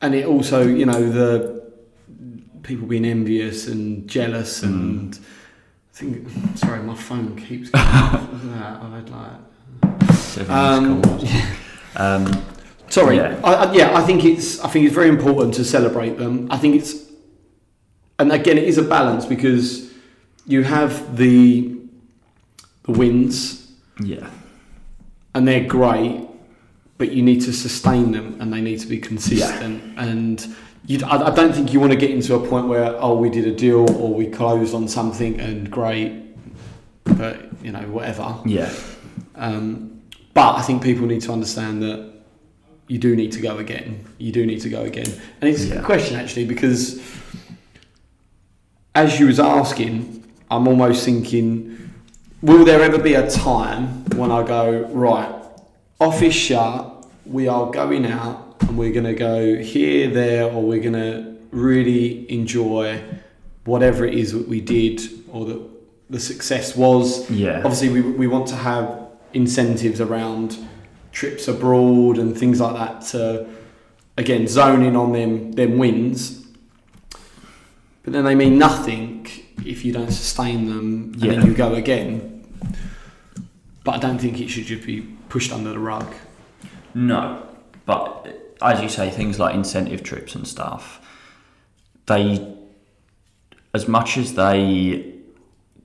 [0.01, 1.59] And it also, you know, the
[2.63, 4.67] people being envious and jealous Mm.
[4.67, 5.19] and
[5.93, 8.81] I think sorry, my phone keeps going off of that.
[8.83, 11.03] I've had like Seven Um,
[11.97, 12.43] um,
[12.91, 13.17] Sorry.
[13.17, 13.39] Yeah.
[13.45, 16.47] I, I, yeah, I think it's I think it's very important to celebrate them.
[16.51, 16.95] I think it's
[18.19, 19.93] and again it is a balance because
[20.47, 21.77] you have the
[22.85, 24.31] the wins yeah,
[25.35, 26.25] and they're great,
[26.99, 29.83] but you need to sustain them and they need to be consistent.
[29.99, 30.47] And
[30.87, 33.29] you, I, I don't think you want to get into a point where oh we
[33.29, 36.13] did a deal or we closed on something and great,
[37.05, 38.39] but you know whatever.
[38.47, 38.73] yeah,
[39.35, 40.01] Um,
[40.33, 42.13] but I think people need to understand that
[42.87, 44.05] you do need to go again.
[44.19, 45.11] You do need to go again.
[45.41, 45.75] And it's a Yeah.
[45.77, 47.01] good question actually because
[48.95, 51.93] as you was asking, I'm almost thinking,
[52.43, 55.35] will there ever be a time when I go, right,
[56.01, 60.81] office shut, we are going out and we're going to go here, there, or we're
[60.81, 63.03] going to really enjoy
[63.65, 65.71] whatever it is that we did or that
[66.11, 67.31] the success was?
[67.31, 70.59] Yeah, obviously we, we want to have incentives around
[71.13, 73.47] trips abroad and things like that to
[74.17, 76.38] again zone in on them them wins
[78.09, 79.27] but then they mean nothing
[79.67, 81.33] if you don't sustain them and Yeah.
[81.35, 82.43] then you go again.
[83.85, 86.07] But I don't think it should just be pushed under the rug.
[86.95, 87.43] No,
[87.85, 88.27] but
[88.63, 91.03] as you say, things like incentive trips and stuff,
[92.07, 92.51] they,
[93.75, 95.13] as much as they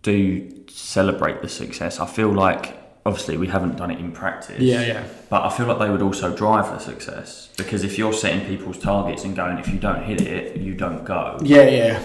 [0.01, 4.59] do celebrate the success, I feel like obviously we haven't done it in practice.
[4.59, 5.03] yeah yeah.
[5.29, 8.77] But I feel like they would also drive the success because if you're setting people's
[8.79, 11.37] targets and going, if you don't hit it, you don't go.
[11.43, 12.03] yeah yeah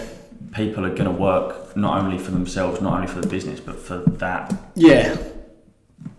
[0.53, 3.77] People are going to work not only for themselves, not only for the business, but
[3.77, 5.15] for that yeah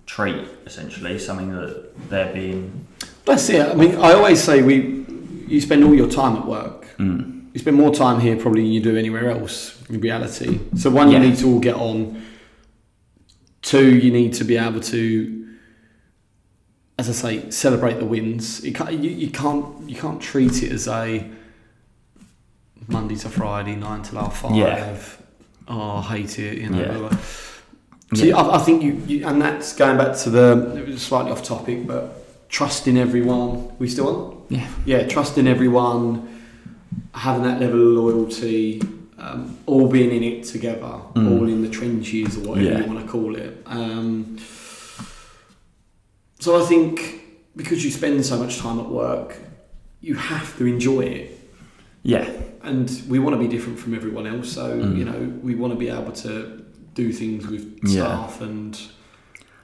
[0.06, 2.86] treat essentially, something that they're being.
[3.24, 5.04] that's it I mean I always say we
[5.46, 8.72] you spend all your time at work Mm, you spend more time here probably than
[8.72, 10.60] you do anywhere else in reality.
[10.76, 11.18] So one, Yeah.
[11.18, 12.22] you need to all get on.
[13.70, 15.48] Two, you need to be able to,
[16.98, 18.64] as I say, celebrate the wins.
[18.64, 21.24] You can't, you, you can't, you can't treat it as a
[22.88, 24.56] Monday to Friday, nine till half five.
[24.56, 24.96] Yeah.
[25.68, 26.58] Oh, I hate it.
[26.58, 27.10] You know.
[27.10, 27.18] Yeah.
[28.14, 28.38] So Yeah.
[28.38, 31.44] I, I think you, you, and that's going back to the it was slightly off
[31.44, 33.78] topic, but trusting everyone.
[33.78, 34.46] We still on?
[34.48, 34.68] Yeah.
[34.84, 36.42] Yeah, trusting everyone,
[37.14, 38.82] having that level of loyalty,
[39.20, 41.30] um, all being in it together, Mm.
[41.40, 42.78] all in the trenches or whatever Yeah.
[42.80, 43.62] you want to call it.
[43.66, 44.38] Um,
[46.38, 47.22] so I think
[47.56, 49.36] because you spend so much time at work,
[50.00, 51.38] you have to enjoy it.
[52.02, 52.28] Yeah.
[52.62, 54.96] And we want to be different from everyone else, so Mm.
[54.98, 56.62] you know we want to be able to
[56.94, 57.90] do things with Yeah.
[58.04, 58.78] staff and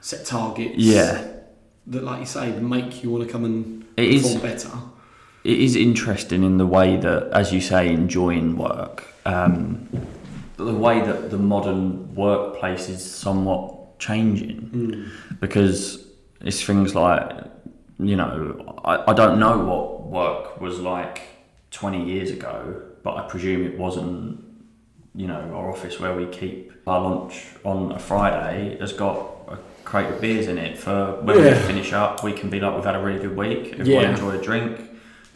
[0.01, 0.75] set targets.
[0.77, 1.23] Yeah.
[1.89, 4.23] that, like you say, make you want to come and It is.
[4.23, 4.71] perform better.
[5.45, 9.05] It is interesting in the way that, as you say, enjoying work.
[9.27, 9.87] Um,
[10.57, 15.39] the way that the modern workplace is somewhat changing Mm.
[15.39, 16.05] because
[16.41, 17.29] it's things like,
[17.99, 21.21] you know, I, I don't know what work was like
[21.71, 24.43] 20 years ago, but I presume it wasn't,
[25.15, 29.17] you know, our office where we keep our lunch on a Friday has got
[29.49, 32.73] a crate of beers in it for when we finish up, we can be like,
[32.75, 34.09] we've had a really good week, everyone Yeah.
[34.11, 34.79] enjoy a drink,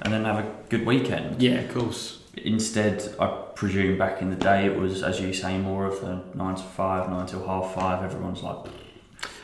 [0.02, 1.42] and then have a good weekend.
[1.42, 2.21] Yeah, of course.
[2.38, 6.24] Instead, I presume back in the day it was, as you say, more of the
[6.34, 8.04] nine to five, nine till half five.
[8.04, 8.58] Everyone's like,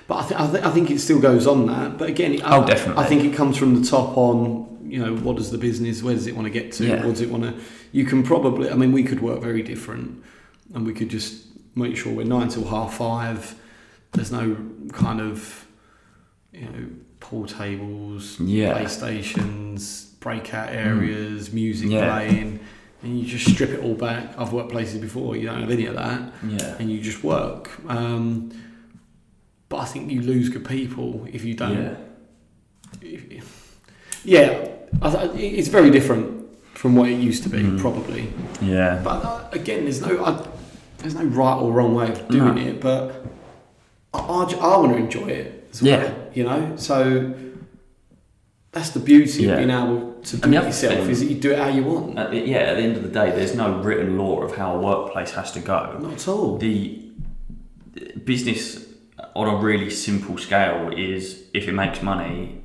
[0.08, 1.98] But I, th- I, th- I think it still goes on that.
[1.98, 3.04] But again, Oh, I, definitely.
[3.04, 4.66] I think it comes from the top on.
[4.90, 6.02] You know, what does the business?
[6.02, 6.86] Where does it want to get to?
[6.86, 7.04] Yeah.
[7.06, 7.54] What does it want to?
[7.92, 8.70] You can probably.
[8.70, 10.24] I mean, we could work very different,
[10.74, 11.46] and we could just
[11.76, 13.54] make sure we're nine till half five.
[14.14, 14.56] There's no
[14.94, 15.68] kind of
[16.54, 16.88] you know,
[17.20, 18.80] pool tables, Yeah.
[18.80, 20.76] playstations, breakout hmm.
[20.76, 22.10] areas, music Yeah.
[22.14, 22.60] playing,
[23.08, 24.38] and you just strip it all back.
[24.38, 26.76] I've worked places before you don't have any of that, Yeah.
[26.78, 27.70] and you just work.
[27.88, 28.52] Um,
[29.70, 31.98] but I think you lose good people if you don't.
[33.02, 33.42] Yeah.
[34.24, 34.68] Yeah,
[35.02, 37.80] I it's very different from what it used to be, Mm.
[37.80, 38.28] probably.
[38.62, 39.00] Yeah.
[39.04, 40.46] But uh, again, there's no I,
[40.98, 42.62] there's no right or wrong way of doing No.
[42.62, 42.82] it.
[42.82, 43.26] But
[44.14, 45.92] I, I, want to enjoy it as well.
[46.02, 46.14] Yeah.
[46.34, 47.34] You know, so
[48.72, 49.52] that's the beauty Yeah.
[49.54, 51.60] of being able to do And the it yourself thing- is that you do it
[51.60, 52.18] how you want.
[52.18, 54.76] At the, yeah, at the end of the day, there's no written law of how
[54.76, 55.98] a workplace has to go.
[56.02, 56.58] Not at all.
[56.58, 57.04] The
[58.24, 58.86] business
[59.36, 62.62] on a really simple scale is if it makes money,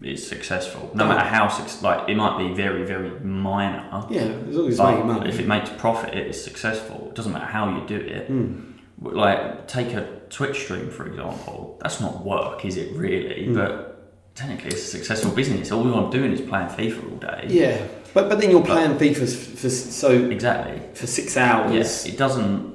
[0.00, 0.90] it's successful.
[0.94, 1.44] No matter how
[1.82, 4.04] like it might be very very minor.
[4.10, 5.28] yeah, as long as making money.
[5.30, 7.08] if it makes profit, it's successful.
[7.10, 8.30] It doesn't matter how you do it.
[8.30, 8.72] Mm.
[9.00, 11.78] Like take a Twitch stream for example.
[11.82, 13.46] That's not work, is it really?
[13.48, 13.54] Mm.
[13.54, 13.93] But
[14.34, 15.70] technically, it's a successful business.
[15.72, 17.46] All I'm doing is playing FIFA all day.
[17.48, 20.80] Yeah, but but then you're playing FIFA for, for so Exactly.
[20.94, 21.72] for six hours.
[21.72, 22.74] Yes, it doesn't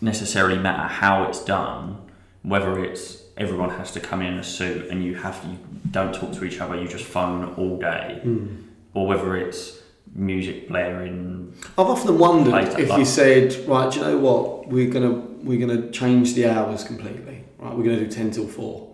[0.00, 1.96] necessarily matter how it's done,
[2.42, 5.58] whether it's everyone has to come in a suit and you have you
[5.90, 8.62] don't talk to each other, you just phone all day, Mm.
[8.94, 9.80] or whether it's
[10.14, 11.52] music blaring.
[11.78, 14.68] I've often wondered if like- you said, right, do you know what?
[14.68, 17.44] We're gonna we're gonna change the hours completely.
[17.58, 18.85] Right, we're gonna do ten till four,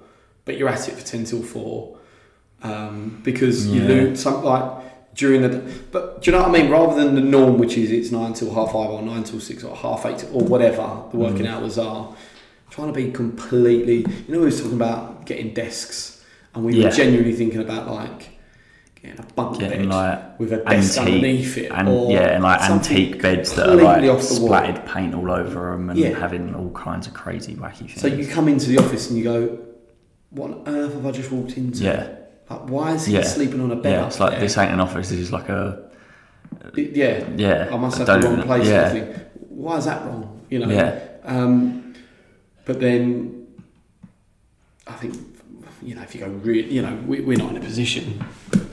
[0.45, 1.97] but you're at it for ten till four
[2.63, 5.49] um, because you lose something like during the.
[5.91, 6.71] But do you know what I mean?
[6.71, 9.65] Rather than the norm, which is it's nine till half five or nine till six
[9.65, 11.53] or half eight or whatever the working Mm.
[11.55, 12.15] hours are.
[12.71, 13.97] Trying to be completely.
[13.99, 16.25] You know, we was talking about getting desks,
[16.55, 16.87] and we Yeah.
[16.87, 18.31] were genuinely thinking about like
[19.03, 22.21] getting a bunk Getting bed like with a desk antique underneath it, and or yeah,
[22.35, 24.49] and like antique beds that are like completely off the wall.
[24.49, 26.19] splattered paint all over them and Yeah.
[26.19, 28.01] having all kinds of crazy wacky things.
[28.01, 29.59] So you come into the office and you go,
[30.35, 31.85] "What on earth have I just walked into?
[31.85, 32.09] yeah,
[32.51, 33.23] Like, why is he Yeah.
[33.23, 34.41] sleeping on a bed?" yeah, it's like there?
[34.41, 35.09] this ain't an office.
[35.11, 35.91] This is like a
[36.75, 37.69] yeah, yeah.
[37.73, 38.69] I must have the wrong place.
[38.69, 39.17] Yeah, I think.
[39.49, 40.41] Why is that wrong?
[40.51, 40.69] You know.
[40.71, 41.95] yeah, Um,
[42.65, 43.47] but then,
[44.87, 45.15] I think,
[45.83, 48.25] you know, if you go really, you know, we, we're not in a position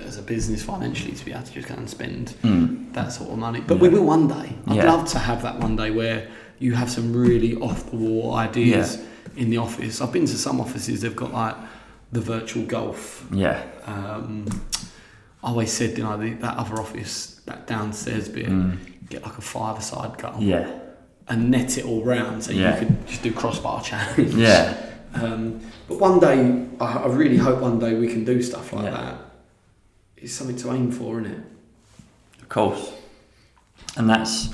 [0.06, 3.30] as a business financially to be able to just go and spend mm, that sort
[3.32, 3.62] of money.
[3.62, 4.56] But we will one day.
[4.68, 4.92] I'd Yeah.
[4.92, 6.28] love to have that one day where
[6.60, 9.00] you have some really off the wall ideas
[9.40, 10.02] in the office.
[10.02, 11.56] I've been to some offices, they've got like
[12.12, 13.26] the virtual golf.
[13.32, 14.46] yeah, Um,
[15.44, 18.78] I always said, you know, the, that other office, that downstairs bit, mm,
[19.10, 20.70] get like a five-a-side goal yeah,
[21.30, 22.74] and net it all round so Yeah.
[22.80, 24.34] you could just do crossbar challenge.
[24.36, 24.76] yeah.
[25.14, 28.86] Um, but one day, I, I really hope one day we can do stuff like
[28.86, 28.92] Yeah.
[28.92, 29.16] that.
[30.18, 31.44] It's something to aim for, isn't it?
[32.42, 32.92] Of course.
[33.96, 34.50] And that's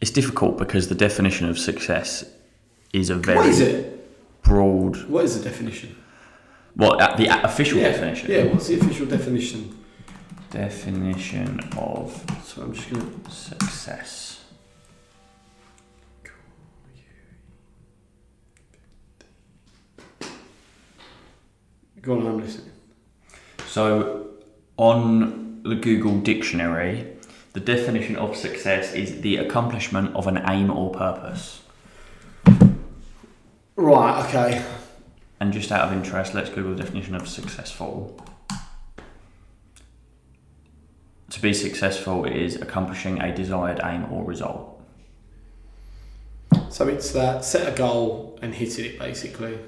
[0.00, 2.24] it's difficult because the definition of success
[2.92, 4.42] is a very What is it?
[4.42, 4.96] broad.
[5.08, 5.96] What is the definition?
[6.74, 7.90] What uh, the official yeah.
[7.90, 8.30] definition?
[8.30, 9.76] Yeah, what's the official definition?
[10.50, 13.20] Definition of So I'm just to.
[13.30, 14.44] success.
[22.02, 22.70] Go on, I'm listening.
[23.66, 24.28] So,
[24.76, 27.06] on the Google dictionary,
[27.52, 31.62] the definition of success is the accomplishment of an aim or purpose.
[33.80, 34.62] Right, okay.
[35.40, 38.22] And just out of interest, let's Google the definition of successful.
[41.30, 44.82] To be successful is accomplishing a desired aim or result.
[46.68, 49.58] So it's that set a goal and hitting it basically.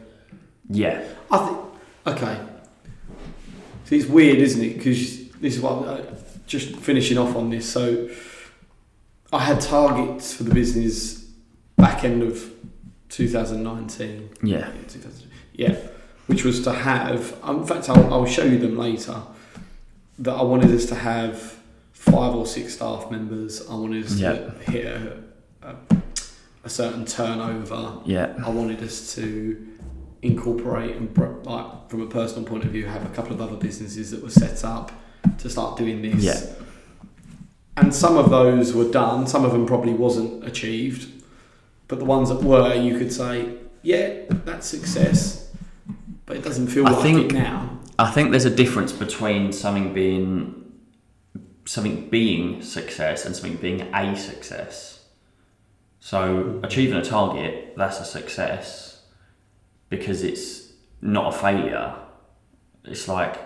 [0.68, 1.59] Yeah, I think.
[2.07, 2.38] Okay.
[3.85, 4.77] See, it's weird, isn't it?
[4.77, 6.03] Because this is what uh,
[6.46, 7.72] just finishing off on this.
[7.72, 8.11] So
[9.33, 11.25] I had targets for the business
[11.79, 12.53] back end of
[13.12, 14.31] 2019.
[14.42, 15.77] yeah, Yeah, 2000 yeah,
[16.27, 17.37] which was to have.
[17.42, 19.20] um, In fact, I'll, I'll show you them later.
[20.18, 21.59] That I wanted us to have
[21.92, 23.68] five or six staff members.
[23.68, 24.33] I wanted us Yeah.
[24.33, 25.22] to hit a,
[25.62, 25.77] a,
[26.64, 27.98] a certain turnover.
[28.05, 29.68] yeah, I wanted us to
[30.22, 34.12] incorporate and like from a personal point of view have a couple of other businesses
[34.12, 34.92] that were set up
[35.38, 36.22] to start doing this.
[36.22, 36.40] Yeah.
[37.77, 39.27] And some of those were done.
[39.27, 41.22] Some of them probably wasn't achieved,
[41.88, 45.51] but the ones that were, you could say, yeah, that's success.
[46.27, 47.79] But it doesn't feel I like think- it now.
[47.99, 50.59] I think there's a difference between something being
[51.64, 55.05] something being success and something being a success.
[56.01, 59.03] So achieving a target, that's a success
[59.89, 61.95] because it's not a failure.
[62.85, 63.37] It's like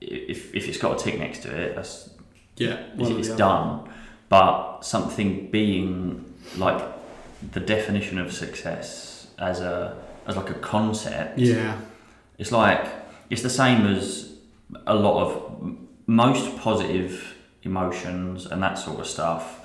[0.00, 2.10] if, if it's got a tick next to it, that's
[2.56, 3.88] Yeah, it's, it's done.
[4.28, 6.24] But something being
[6.56, 6.80] like
[7.52, 11.78] the definition of success as a as like a concept Yeah,
[12.38, 12.86] It's like
[13.30, 14.32] it's the same as
[14.86, 15.76] a lot of
[16.06, 19.60] most positive emotions and that sort of stuff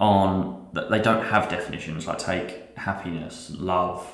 [0.00, 4.06] on that they don't have definitions like take happiness love.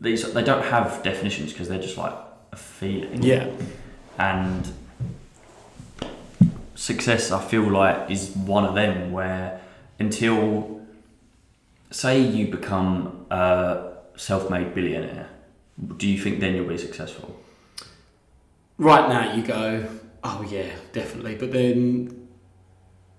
[0.00, 2.14] These they don't have definitions because they're just like
[2.52, 3.22] a feeling.
[3.22, 3.50] Yeah.
[4.18, 4.72] and
[6.74, 9.60] success i feel like is one of them where
[9.98, 10.77] until
[11.90, 15.28] say you become a self-made billionaire
[15.96, 17.34] do you think then you'll be successful
[18.80, 19.88] Right now, you go,
[20.22, 21.34] oh yeah, definitely.
[21.34, 22.28] But then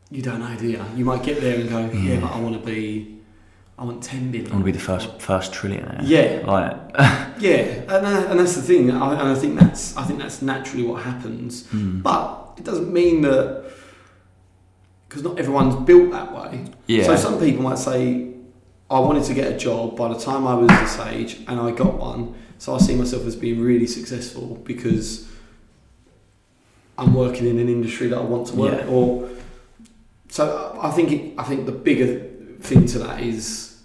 [0.10, 0.82] you don't know, do you?
[0.96, 2.20] You might get there and go, yeah, Yeah.
[2.22, 3.18] but I want to be,
[3.78, 4.50] I want ten billion.
[4.52, 6.44] i want to be the first first trillionaire Yeah.
[6.48, 6.78] like
[7.42, 7.60] Yeah,
[7.94, 8.90] and, that, and that's the thing.
[8.90, 11.68] I, and I think that's I think that's naturally what happens.
[11.68, 12.00] Hmm.
[12.00, 13.66] But it doesn't mean that
[15.10, 16.64] because not everyone's built that way.
[16.88, 18.29] yeah So some people might say,
[18.92, 21.72] I wanted to get a job by the time I was this age, and I
[21.72, 22.36] got one.
[22.58, 25.28] So I see myself as being really successful because
[26.98, 28.80] I'm working in an industry that I want to work.
[28.82, 28.88] Yeah.
[28.88, 29.30] Or
[30.30, 32.28] so I think it, I think the bigger
[32.62, 33.80] thing to that is,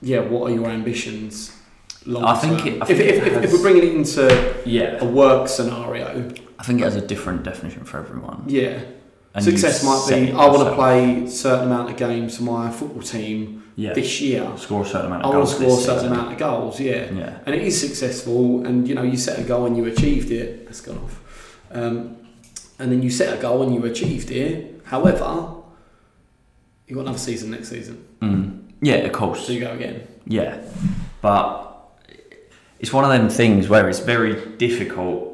[0.00, 1.54] yeah, what are your ambitions?
[2.06, 4.98] Long I think it- I if, think if, if, if we're bringing it into yeah
[5.02, 8.82] a work scenario, i think it has a different definition for everyone yeah,
[9.34, 12.44] And you success might be I want to play a certain amount of games for
[12.44, 14.48] my football team yeah this year.
[14.56, 16.12] score a certain amount I of want goals to score a certain season.
[16.12, 17.10] amount of goals, yeah.
[17.12, 20.30] yeah And it is successful, and you know, you set a goal and you achieved
[20.30, 20.66] it.
[20.66, 21.20] That's gone off.
[21.72, 22.16] Um,
[22.78, 24.80] and then you set a goal and you achieved it.
[24.84, 25.54] However,
[26.86, 28.04] you've got another season next season.
[28.20, 28.62] mm.
[28.80, 30.06] yeah of course So you go again.
[30.26, 30.60] Yeah,
[31.20, 31.70] but
[32.78, 35.33] it's one of them things where it's very difficult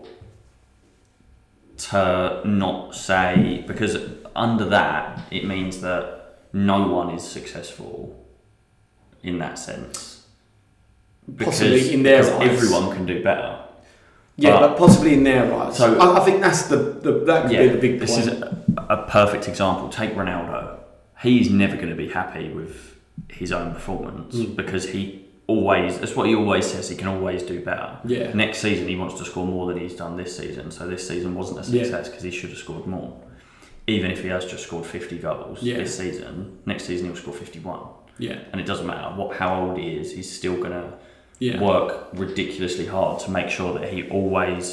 [1.88, 3.96] to not say because
[4.36, 8.16] under that it means that no one is successful
[9.22, 10.26] in that sense.
[11.36, 12.48] Because, Possibly in their eyes.
[12.48, 13.58] everyone can do better.
[14.36, 15.76] Yeah, But- but possibly in their eyes.
[15.76, 18.28] So- I, I think that's the, the that could yeah, be the big this point.
[18.28, 19.88] is a, a perfect example.
[19.90, 20.78] Take Ronaldo.
[21.22, 22.96] He's never going to be happy with
[23.28, 24.56] his own performance Mm.
[24.56, 25.19] because he
[25.54, 27.90] always, that's what he always says, he can always do better.
[28.04, 30.70] yeah, Next season, he wants to score more than he's done this season.
[30.70, 33.10] So this season wasn't a success because he should have scored more.
[33.86, 35.78] Even if he has just scored 50 goals Yeah.
[35.78, 37.80] this season, next season he'll score 51.
[38.18, 40.92] yeah, And it doesn't matter what how old he is, he's still going to
[41.40, 44.64] yeah, work ridiculously hard to make sure that he always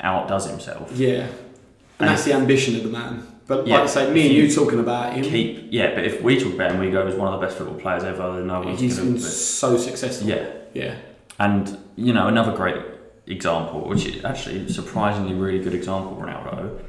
[0.00, 0.92] outdoes himself.
[0.94, 1.26] yeah.
[1.98, 3.14] And And that's the ambition of the man.
[3.46, 6.04] But Yeah, like I say, me and you you talking about him, Keep yeah, but
[6.04, 8.32] if we talk about him, we go as one of the best football players ever.
[8.36, 10.28] Then no one's He's been so successful.
[10.28, 10.96] Yeah, yeah,
[11.38, 12.76] And you know another great
[13.26, 16.80] example, which is actually surprisingly really good example, Ronaldo.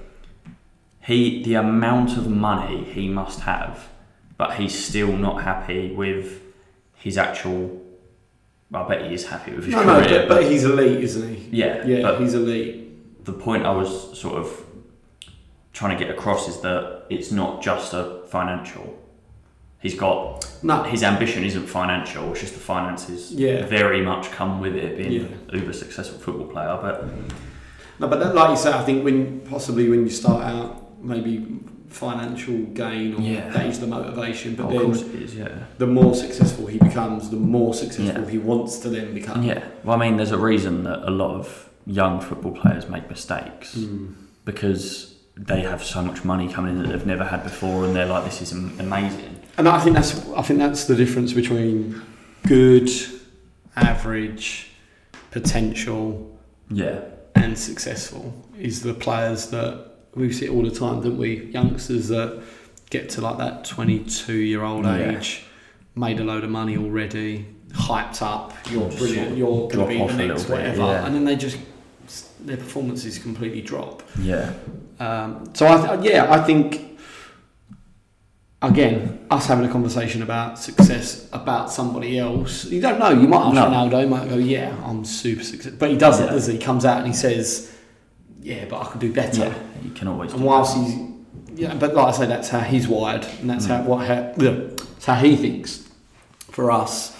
[1.02, 3.88] He the amount of money he must have,
[4.38, 6.42] but he's still not happy with
[6.96, 7.82] his actual.
[8.74, 11.36] I bet he is happy with his No, no, career, but, but he's elite, isn't
[11.36, 11.50] he?
[11.62, 13.24] yeah, Yeah, but he's elite.
[13.24, 14.66] the point I was sort of
[15.78, 18.86] trying to get across is that it's not just a financial.
[19.80, 23.64] He's got No, his ambition isn't financial; it's just the finances Yeah.
[23.68, 25.28] very much come with it being Yeah.
[25.52, 26.76] an uber successful football player.
[26.82, 26.96] But
[28.00, 30.70] No, but that, like you say, I think when possibly when you start out,
[31.04, 31.46] maybe
[31.90, 33.50] financial gain or Yeah.
[33.56, 34.56] that is the motivation.
[34.56, 35.50] But oh, of then course it is, yeah.
[35.78, 38.30] the more successful he becomes, the more successful Yeah.
[38.36, 39.44] he wants to then become.
[39.44, 39.62] Yeah.
[39.84, 43.78] Well, I mean, there's a reason that a lot of young football players make mistakes
[43.78, 44.14] Mm.
[44.44, 48.06] because they have so much money coming in that they've never had before, and they're
[48.08, 52.02] like, "This is amazing." And I think that's I think that's the difference between
[52.48, 52.90] good,
[53.76, 54.72] average,
[55.32, 56.38] potential,
[56.72, 57.00] Yeah.
[57.36, 59.86] and successful is the players that
[60.16, 61.46] we see all the time, don't we?
[61.52, 62.42] Youngsters that
[62.90, 65.18] get to like that 22 year old Yeah.
[65.18, 65.44] age,
[65.96, 70.02] made a load of money already, hyped up, you're Just brilliant, you're going to be
[70.02, 71.06] off the a next little bit, whatever, yeah.
[71.06, 71.58] and then they just
[72.46, 74.02] their performances completely drop.
[74.22, 74.54] Yeah.
[75.00, 76.98] Um, so I th- yeah, I think
[78.62, 83.10] again, us having a conversation about success about somebody else, you don't know.
[83.10, 83.66] You might ask No.
[83.66, 86.26] Ronaldo, he might go, "Yeah, I'm super successful," but he doesn't.
[86.26, 86.32] Yeah.
[86.34, 86.54] Does he?
[86.54, 87.72] He comes out and he says,
[88.42, 89.54] "Yeah, but I could do better." Yeah.
[89.84, 90.34] You can always.
[90.34, 90.84] And whilst that.
[90.86, 91.04] he's
[91.56, 93.70] yeah, but like I say, that's how he's wired, and that's Mm.
[93.70, 95.84] how what how, yeah, that's how he thinks.
[96.52, 97.16] For us,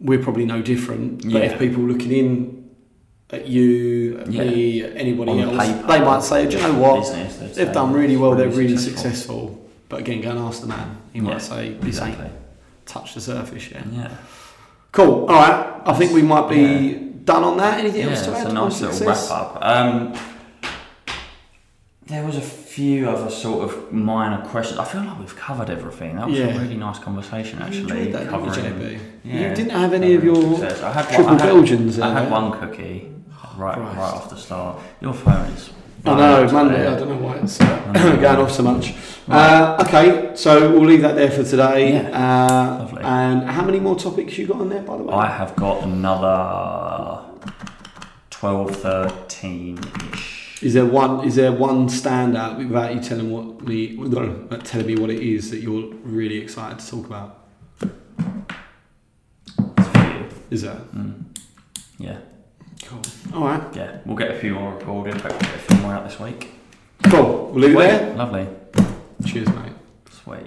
[0.00, 1.22] we're probably no different.
[1.24, 1.38] But Yeah.
[1.40, 2.63] if people looking in
[3.30, 4.44] at you, at Yeah.
[4.44, 7.00] me, at anybody On else, paper, they might say, "Do you know what?
[7.00, 8.34] business, They've done really well.
[8.34, 9.02] They're really successful.
[9.10, 9.58] successful."
[9.88, 10.96] But again, go and ask the man.
[11.12, 12.24] He Yeah, might say, "This Exactly.
[12.26, 12.34] ain't
[12.86, 14.08] touched the surface yet." Yeah.
[14.92, 15.26] Cool.
[15.28, 15.66] All right.
[15.86, 16.94] I think we might be
[17.24, 17.78] done on that.
[17.80, 18.42] Anything Yeah, else to add?
[18.42, 19.30] it's a nice little success?
[19.30, 19.58] wrap up.
[19.62, 20.12] Um,
[22.06, 22.40] there was a
[22.74, 24.78] few other sort of minor questions.
[24.80, 26.16] I feel like we've covered everything.
[26.16, 26.46] That was Yeah.
[26.46, 28.10] a really nice conversation, actually.
[28.10, 29.00] that, didn't you.
[29.22, 30.82] Yeah, you didn't have any of your success.
[30.82, 32.00] I had one, triple I had, Belgians.
[32.00, 33.12] I had one cookie
[33.56, 33.96] right, Christ.
[33.96, 34.78] right off the start.
[35.00, 35.70] Your phone is.
[36.06, 36.76] I know, Monday.
[36.78, 36.88] today.
[36.94, 38.92] I don't know why it's uh, going off so much.
[39.28, 39.52] Right.
[39.52, 41.96] Uh, okay, so we'll leave that there for today.
[42.12, 43.02] Uh, Lovely.
[43.04, 45.14] And how many more topics you got on there, by the way?
[45.14, 47.24] I have got another
[48.30, 49.78] 12, 13
[50.12, 50.33] ish.
[50.64, 51.26] Is there one?
[51.26, 53.96] Is there one standout without you telling what me,
[54.64, 57.46] telling me what it is that you're really excited to talk about?
[59.78, 60.26] It's for you.
[60.50, 60.80] Is there?
[60.96, 61.24] Mm.
[61.98, 62.18] Yeah,
[62.82, 63.02] Cool.
[63.34, 63.76] All right.
[63.76, 63.98] yeah.
[64.06, 65.20] We'll get a few more recorded.
[65.20, 66.50] Hopefully, get a few more out this week.
[67.10, 67.50] Cool.
[67.52, 68.14] We'll leave it there.
[68.16, 68.48] Lovely.
[69.26, 69.72] Cheers, mate.
[70.10, 70.46] Sweet.